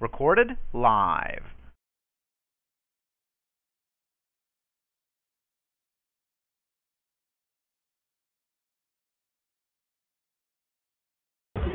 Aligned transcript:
Recorded 0.00 0.56
live. 0.72 1.42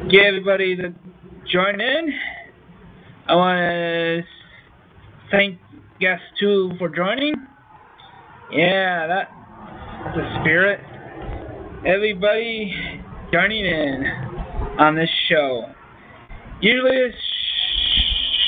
Get 0.09 0.25
everybody 0.25 0.75
to 0.75 0.93
join 1.51 1.81
in. 1.81 2.13
I 3.27 3.35
want 3.35 3.57
to 3.57 4.21
thank 5.31 5.57
guest 5.99 6.21
two 6.39 6.71
for 6.77 6.89
joining. 6.89 7.35
Yeah, 8.51 9.07
that's 9.07 10.15
the 10.15 10.39
spirit. 10.41 10.79
Everybody 11.85 12.73
joining 13.31 13.65
in 13.65 14.05
on 14.77 14.95
this 14.95 15.09
show. 15.29 15.72
Usually 16.63 16.95
this 17.09 17.15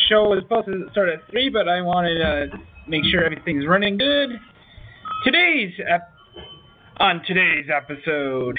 show 0.08 0.30
was 0.30 0.40
supposed 0.44 0.68
to 0.68 0.88
start 0.94 1.10
at 1.10 1.30
3, 1.30 1.50
but 1.50 1.68
I 1.68 1.82
wanted 1.82 2.18
to 2.20 2.58
make 2.88 3.04
sure 3.12 3.26
everything's 3.26 3.68
running 3.68 3.98
good. 3.98 4.30
Today's 5.26 5.74
ep- 5.86 6.14
on 7.02 7.22
today's 7.28 7.66
episode, 7.70 8.58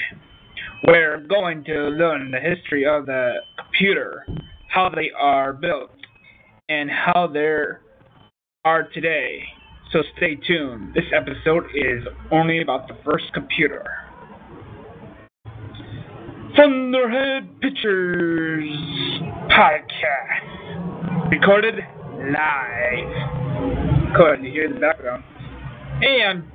we're 0.85 1.25
going 1.27 1.63
to 1.63 1.73
learn 1.73 2.29
the 2.29 2.39
history 2.39 2.85
of 2.85 3.07
the 3.07 3.37
computer, 3.57 4.27
how 4.69 4.89
they 4.89 5.09
are 5.19 5.53
built, 5.53 5.89
and 6.69 6.91
how 6.91 7.25
they 7.25 7.63
are 8.63 8.83
today. 8.93 9.41
So 9.91 10.03
stay 10.17 10.35
tuned. 10.35 10.93
This 10.93 11.05
episode 11.11 11.63
is 11.73 12.03
only 12.31 12.61
about 12.61 12.87
the 12.87 12.97
first 13.03 13.33
computer. 13.33 14.06
Thunderhead 16.57 17.61
Pictures 17.61 18.67
Podcast. 19.47 21.29
Recorded 21.29 21.75
live. 22.33 23.11
You 24.43 24.51
hear 24.51 24.73
the 24.73 24.79
background. 24.79 25.23
I'm 26.01 26.51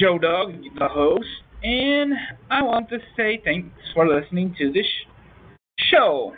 Joe 0.00 0.18
Dog, 0.18 0.54
the 0.76 0.88
host, 0.88 1.28
and 1.62 2.12
I 2.50 2.64
want 2.64 2.88
to 2.88 2.98
say 3.16 3.40
thanks 3.44 3.70
for 3.94 4.08
listening 4.08 4.56
to 4.58 4.72
this 4.72 4.86
show. 5.78 6.34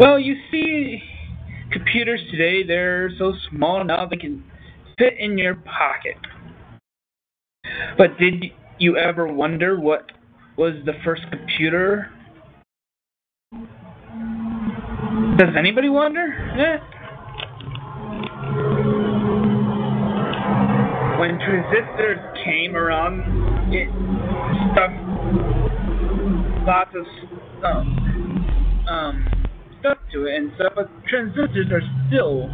Well, 0.00 0.18
you 0.18 0.34
see, 0.50 1.00
computers 1.70 2.20
today, 2.32 2.66
they're 2.66 3.10
so 3.20 3.34
small 3.50 3.84
now 3.84 4.06
they 4.06 4.16
can 4.16 4.42
fit 4.98 5.14
in 5.16 5.38
your 5.38 5.54
pocket. 5.54 6.16
But 7.96 8.18
did 8.18 8.50
you 8.80 8.96
ever 8.96 9.30
wonder 9.30 9.78
what 9.78 10.10
was 10.56 10.72
the 10.86 10.94
first 11.04 11.22
computer? 11.30 12.10
Does 15.36 15.54
anybody 15.56 15.90
wonder? 15.90 16.26
Yeah. 16.56 16.78
When 21.20 21.38
transistors 21.38 22.18
came 22.42 22.74
around, 22.74 23.20
it 23.70 23.88
stuck 24.72 24.90
lots 26.66 26.94
of 26.96 27.04
um, 28.88 29.26
stuff 29.80 29.98
to 30.12 30.24
it 30.24 30.36
and 30.36 30.52
stuff, 30.54 30.72
but 30.74 30.88
transistors 31.06 31.66
are 31.70 31.82
still 32.08 32.48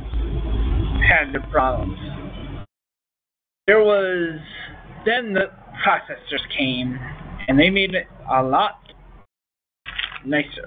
had 1.09 1.33
their 1.33 1.47
problems. 1.53 1.97
There 3.69 3.79
was 3.79 4.41
then 5.05 5.33
the 5.33 5.51
processors 5.87 6.43
came 6.57 6.99
and 7.47 7.59
they 7.59 7.71
made 7.71 7.95
it 7.95 8.07
a 8.33 8.43
lot 8.43 8.81
nicer. 10.25 10.65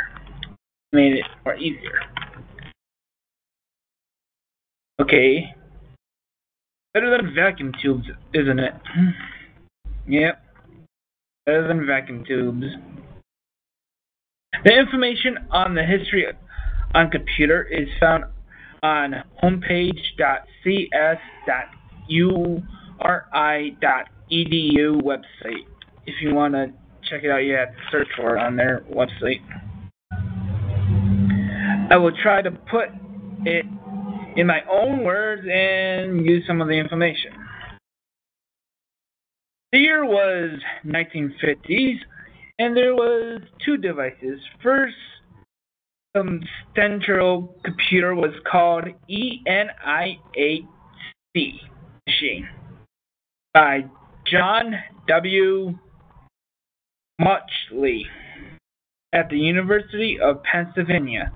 Made 0.94 1.14
it 1.14 1.26
more 1.44 1.56
easier. 1.56 2.00
Okay. 5.02 5.54
Better 6.94 7.10
than 7.10 7.36
vacuum 7.36 7.74
tubes, 7.82 8.06
isn't 8.34 8.60
it? 8.60 8.74
Hmm. 8.86 9.10
yep. 10.08 10.42
Better 11.46 11.68
than 11.68 11.86
vacuum 11.86 12.24
tubes. 12.26 12.66
The 14.64 14.74
information 14.74 15.38
on 15.52 15.76
the 15.76 15.84
history 15.84 16.26
on 16.96 17.12
computer 17.12 17.64
is 17.64 17.88
found 18.00 18.24
on 18.82 19.16
homepage.cs.uri.edu 24.32 25.02
website. 25.02 25.66
If 26.06 26.16
you 26.22 26.34
want 26.34 26.54
to 26.54 26.68
check 27.10 27.24
it 27.24 27.32
out, 27.32 27.38
you 27.38 27.54
have 27.54 27.70
to 27.70 27.82
search 27.92 28.08
for 28.16 28.38
it 28.38 28.42
on 28.42 28.56
their 28.56 28.84
website. 28.92 29.42
I 31.92 31.98
will 31.98 32.16
try 32.22 32.42
to 32.42 32.52
put 32.52 32.90
it 33.46 33.66
in 34.36 34.48
my 34.48 34.62
own 34.72 35.04
words 35.04 35.42
and 35.52 36.26
use 36.26 36.44
some 36.48 36.62
of 36.62 36.68
the 36.68 36.74
information. 36.74 37.32
The 39.72 39.80
year 39.80 40.06
was 40.06 40.60
1950s, 40.86 41.98
and 42.58 42.76
there 42.76 42.96
was 42.96 43.42
two 43.64 43.78
devices. 43.78 44.40
First, 44.64 44.96
um, 46.16 46.42
central 46.76 47.56
computer 47.64 48.16
was 48.16 48.34
called 48.52 48.86
ENIAC 49.10 50.66
machine 52.08 52.50
by 53.54 53.86
John 54.32 54.76
W. 55.08 55.74
Mauchly 57.20 58.06
at 59.14 59.30
the 59.30 59.38
University 59.38 60.18
of 60.22 60.42
Pennsylvania. 60.44 61.32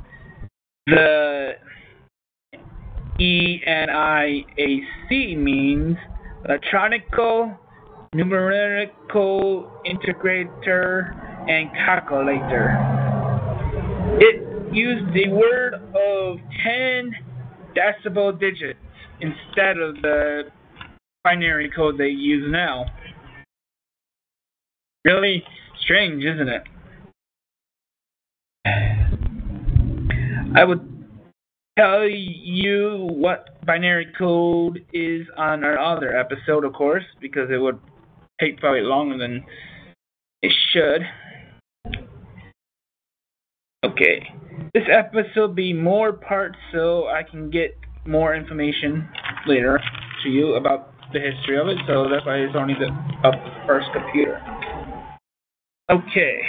The 0.85 1.53
ENIAC 3.19 4.45
means 5.37 5.97
electronical 6.45 7.57
numerical 8.13 9.71
integrator 9.85 11.15
and 11.49 11.69
calculator. 11.71 12.77
It 14.19 14.73
used 14.73 15.13
the 15.13 15.29
word 15.29 15.73
of 15.73 16.37
10 16.63 17.15
decibel 17.75 18.39
digits 18.39 18.79
instead 19.19 19.77
of 19.77 19.95
the 20.01 20.43
binary 21.23 21.69
code 21.75 21.97
they 21.97 22.09
use 22.09 22.45
now. 22.51 22.85
Really 25.05 25.43
strange, 25.81 26.23
isn't 26.23 26.49
it? 26.49 26.63
I 30.55 30.63
would 30.63 30.87
tell 31.77 32.07
you 32.07 33.07
what 33.11 33.65
binary 33.65 34.07
code 34.17 34.85
is 34.93 35.25
on 35.37 35.63
our 35.63 35.77
other 35.79 36.15
episode, 36.15 36.63
of 36.63 36.73
course, 36.73 37.03
because 37.19 37.49
it 37.49 37.57
would 37.57 37.79
take 38.39 38.59
probably 38.59 38.81
longer 38.81 39.17
than 39.17 39.43
it 40.41 40.51
should. 40.71 41.01
Okay. 43.83 44.29
This 44.73 44.83
episode 44.91 45.55
be 45.55 45.73
more 45.73 46.13
parts 46.13 46.57
so 46.71 47.07
I 47.07 47.23
can 47.23 47.49
get 47.49 47.75
more 48.05 48.35
information 48.35 49.07
later 49.45 49.79
to 50.23 50.29
you 50.29 50.55
about 50.55 50.92
the 51.13 51.19
history 51.19 51.57
of 51.59 51.67
it, 51.67 51.77
so 51.87 52.09
that's 52.09 52.25
why 52.25 52.37
it's 52.37 52.55
only 52.55 52.73
the 52.73 52.89
first 53.67 53.87
computer. 53.93 54.41
Okay. 55.89 56.41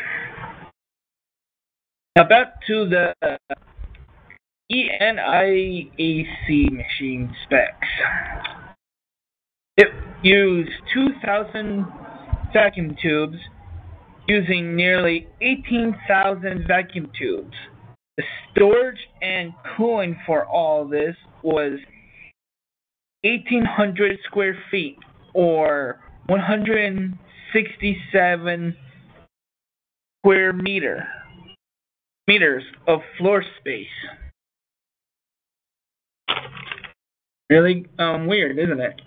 Now 2.16 2.24
back 2.28 2.64
to 2.66 2.88
the 2.88 3.14
ENIAC 4.72 6.70
machine 6.72 7.34
specs. 7.44 7.88
It 9.76 9.88
used 10.22 10.70
2,000 10.94 11.86
vacuum 12.52 12.96
tubes 13.02 13.36
using 14.26 14.74
nearly 14.76 15.26
18,000 15.40 16.66
vacuum 16.66 17.10
tubes. 17.18 17.56
The 18.16 18.22
storage 18.52 19.00
and 19.20 19.52
cooling 19.76 20.16
for 20.24 20.46
all 20.46 20.86
this 20.86 21.16
was 21.42 21.80
1,800 23.24 24.18
square 24.26 24.56
feet 24.70 24.98
or 25.32 25.98
167 26.26 28.76
square 30.20 30.52
meter 30.52 31.08
meters 32.26 32.64
of 32.86 33.00
floor 33.18 33.42
space. 33.60 33.86
Really 37.50 37.86
um, 37.98 38.26
weird, 38.26 38.58
isn't 38.58 38.80
it? 38.80 39.02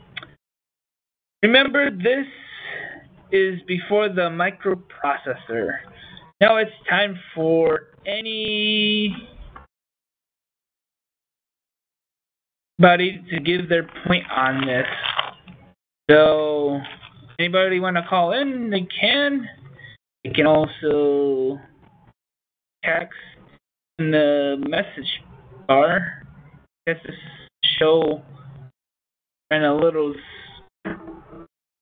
Remember, 1.43 1.91
this 1.91 2.25
is 3.31 3.59
before 3.67 4.09
the 4.09 4.29
microprocessor. 4.29 5.77
Now 6.39 6.57
it's 6.57 6.69
time 6.89 7.17
for 7.33 7.87
any 8.05 9.15
buddy 12.79 13.23
to 13.29 13.39
give 13.39 13.69
their 13.69 13.89
point 14.05 14.23
on 14.35 14.65
this. 14.65 14.85
So, 16.09 16.79
anybody 17.39 17.79
want 17.79 17.97
to 17.97 18.03
call 18.07 18.31
in? 18.33 18.69
They 18.69 18.87
can. 18.99 19.47
They 20.23 20.31
can 20.31 20.45
also 20.45 21.59
text 22.83 23.17
in 23.99 24.11
the 24.11 24.63
message 24.67 25.09
bar. 25.67 26.23
Guess 26.85 26.97
this 27.05 27.15
show 27.79 28.21
ran 29.51 29.63
a 29.63 29.75
little 29.75 30.13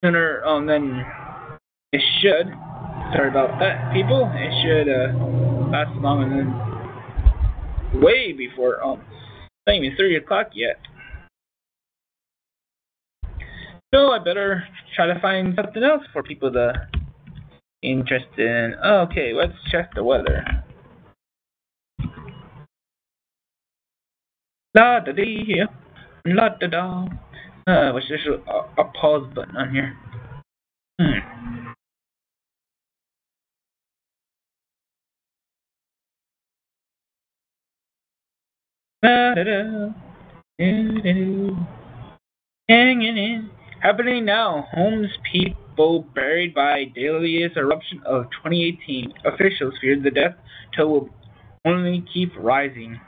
sooner 0.03 0.43
um, 0.45 0.65
than 0.65 1.03
it 1.91 2.01
should. 2.21 2.47
Sorry 3.13 3.29
about 3.29 3.59
that, 3.59 3.93
people. 3.93 4.31
It 4.33 4.51
should 4.63 4.89
uh, 4.89 5.13
last 5.71 5.95
longer 6.01 6.29
than 6.29 8.01
way 8.01 8.33
before 8.33 8.83
um, 8.83 9.01
not 9.67 9.75
even 9.75 9.95
three 9.95 10.15
o'clock 10.15 10.51
yet. 10.53 10.77
So 13.93 14.11
I 14.11 14.19
better 14.19 14.63
try 14.95 15.07
to 15.07 15.19
find 15.19 15.53
something 15.55 15.83
else 15.83 16.03
for 16.11 16.21
people 16.21 16.51
to 16.51 16.73
be 17.81 17.91
interested 17.91 18.39
in. 18.39 18.75
Okay, 18.83 19.31
let's 19.33 19.53
check 19.71 19.91
the 19.95 20.03
weather. 20.03 20.43
La 24.75 24.99
da 24.99 25.11
dee, 25.13 25.63
la 26.25 26.49
da 26.59 26.67
da. 26.67 27.07
Uh, 27.67 27.93
wish 27.93 28.03
there's 28.09 28.27
a, 28.27 28.81
a 28.81 28.85
pause 28.99 29.27
button 29.33 29.55
on 29.55 29.71
here. 29.71 29.97
Hmm. 30.99 31.44
Hanging 39.03 39.93
in. 42.69 43.49
Happening 43.81 44.25
now. 44.25 44.67
Homes 44.71 45.09
people 45.31 46.07
buried 46.15 46.53
by 46.55 46.85
deadliest 46.85 47.57
eruption 47.57 48.01
of 48.05 48.23
2018. 48.43 49.13
Officials 49.25 49.73
fear 49.79 49.99
the 50.01 50.11
death 50.11 50.35
toll 50.75 50.91
will 50.91 51.09
only 51.65 52.03
keep 52.13 52.31
rising. 52.37 52.99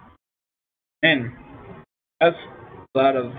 And 1.03 1.31
that's 2.19 2.35
a 2.95 2.97
lot 2.97 3.15
of 3.15 3.31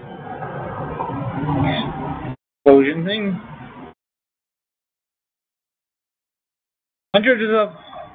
explosion 2.65 3.05
thing. 3.05 3.41
Hundreds 7.15 7.43
of 7.53 7.75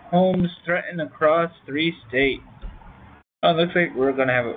homes 0.09 0.49
threatened 0.65 1.01
across 1.01 1.51
three 1.65 1.93
states. 2.07 2.43
Oh, 3.45 3.51
looks 3.51 3.73
like 3.75 3.93
we're 3.93 4.13
gonna 4.13 4.31
have 4.31 4.45
a 4.45 4.55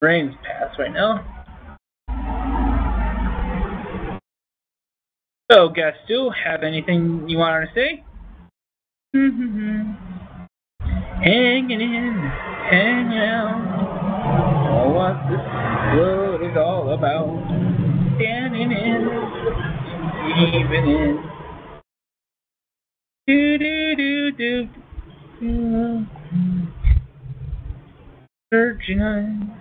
rains 0.00 0.34
pass 0.42 0.74
right 0.78 0.90
now. 0.90 1.20
So, 5.52 5.68
guests, 5.68 6.00
do 6.08 6.30
have 6.30 6.62
anything 6.62 7.28
you 7.28 7.36
want 7.36 7.68
to 7.68 7.74
say? 7.74 8.02
Mm-hmm. 9.14 9.92
hanging 11.22 11.80
in, 11.82 12.30
hanging 12.70 13.18
out. 13.18 13.84
Oh, 14.72 14.92
what 14.92 15.16
this 15.28 15.44
world 15.94 16.40
is 16.40 16.56
all 16.56 16.94
about. 16.94 17.28
Standing 18.16 18.72
in, 18.72 19.10
even 20.54 20.88
in. 20.88 21.22
Do 23.26 23.58
do 23.58 23.96
do 23.96 24.32
do. 24.32 24.68
do. 25.38 26.06
Searching 28.54 29.00
on, 29.00 29.56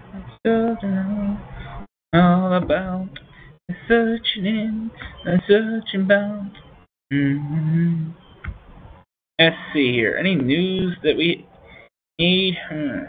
searching 0.45 1.39
all 2.13 2.53
about. 2.53 3.09
Searching 3.87 4.45
in, 4.45 4.91
searching 5.47 6.01
about. 6.01 6.51
Mm-hmm. 7.11 8.11
Let's 9.39 9.55
see 9.73 9.91
here. 9.91 10.15
Any 10.19 10.35
news 10.35 10.95
that 11.01 11.17
we 11.17 11.47
need? 12.19 12.53
Hmm. 12.69 12.99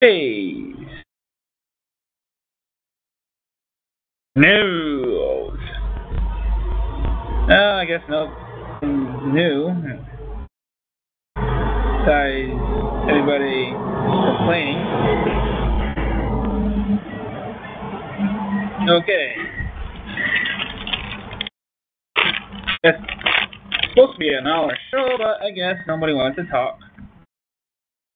Days. 0.00 0.74
News. 4.36 5.60
Oh, 7.48 7.78
I 7.78 7.84
guess 7.84 8.00
no 8.08 8.34
new. 9.26 9.68
Besides 12.06 12.85
everybody 13.08 13.70
complaining. 13.70 14.82
Okay. 18.88 19.34
It's 22.82 22.98
supposed 23.90 24.12
to 24.12 24.18
be 24.18 24.28
an 24.28 24.46
hour 24.46 24.76
show, 24.90 25.16
but 25.18 25.42
I 25.44 25.50
guess 25.50 25.76
nobody 25.86 26.12
wants 26.12 26.36
to 26.36 26.44
talk. 26.46 26.78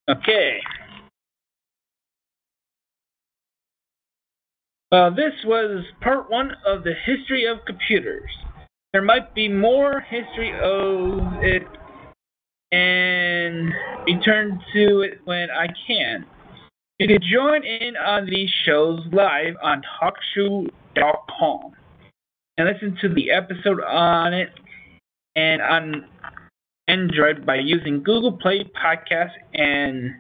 Okay. 0.09 0.59
Well, 4.91 5.15
this 5.15 5.33
was 5.45 5.85
part 6.01 6.31
one 6.31 6.53
of 6.67 6.83
the 6.83 6.95
history 7.05 7.47
of 7.47 7.59
computers. 7.65 8.31
There 8.93 9.03
might 9.03 9.35
be 9.37 9.49
more 9.49 10.01
history 10.01 10.53
of 10.53 11.43
it 11.45 11.63
and 12.73 13.73
return 14.07 14.61
to 14.73 15.01
it 15.01 15.21
when 15.25 15.51
I 15.51 15.67
can. 15.87 16.25
You 16.99 17.09
can 17.09 17.19
join 17.23 17.65
in 17.65 17.97
on 17.97 18.27
these 18.27 18.51
shows 18.65 19.01
live 19.13 19.55
on 19.63 19.83
TalkShoe.com 20.03 21.73
and 22.59 22.69
listen 22.69 22.97
to 23.01 23.09
the 23.15 23.31
episode 23.31 23.81
on 23.81 24.35
it 24.35 24.51
and 25.35 25.63
on 25.63 26.05
Android 26.89 27.47
by 27.47 27.57
using 27.57 28.03
Google 28.03 28.33
Play 28.33 28.65
Podcast 28.65 29.33
and 29.55 30.17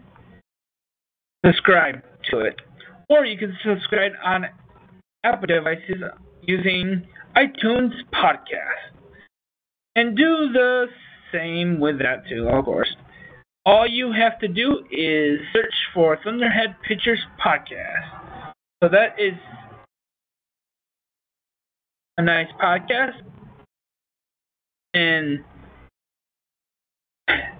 subscribe 1.44 2.02
to 2.30 2.40
it. 2.40 2.56
Or 3.08 3.24
you 3.26 3.36
can 3.36 3.56
subscribe 3.64 4.12
on 4.24 4.46
Apple 5.24 5.48
devices 5.48 6.02
using 6.42 7.06
iTunes 7.36 7.92
Podcast. 8.14 8.94
And 9.96 10.16
do 10.16 10.52
the 10.52 10.86
same 11.32 11.80
with 11.80 11.98
that 11.98 12.28
too, 12.28 12.48
of 12.48 12.64
course. 12.64 12.94
All 13.66 13.86
you 13.86 14.12
have 14.12 14.38
to 14.40 14.48
do 14.48 14.84
is 14.90 15.40
search 15.52 15.74
for 15.92 16.18
Thunderhead 16.24 16.76
Pictures 16.86 17.20
Podcast. 17.44 18.52
So 18.82 18.88
that 18.88 19.20
is 19.20 19.34
a 22.16 22.22
nice 22.22 22.48
podcast. 22.60 23.20
And 24.94 25.44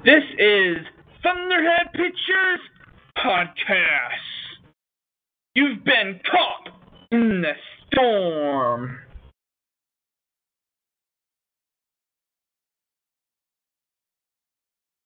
this 0.05 0.25
is 0.39 0.79
Thunderhead 1.23 1.93
Pictures 1.93 2.61
Podcast. 3.19 4.57
You've 5.55 5.85
been 5.85 6.21
caught 6.31 6.73
in 7.13 7.43
the 7.43 7.53
storm. 7.87 8.99